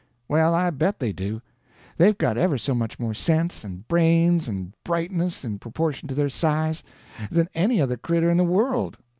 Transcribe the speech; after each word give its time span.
"Well, 0.27 0.55
I 0.55 0.71
bet 0.71 0.97
they 0.97 1.13
do. 1.13 1.43
They've 1.97 2.17
got 2.17 2.35
ever 2.35 2.57
so 2.57 2.73
much 2.73 2.97
more 2.97 3.13
sense, 3.13 3.63
and 3.63 3.87
brains, 3.87 4.47
and 4.49 4.73
brightness, 4.83 5.45
in 5.45 5.59
proportion 5.59 6.07
to 6.07 6.15
their 6.15 6.27
size, 6.27 6.83
than 7.29 7.47
any 7.53 7.79
other 7.79 7.97
cretur 7.97 8.31
in 8.31 8.37
the 8.37 8.43
world. 8.43 8.97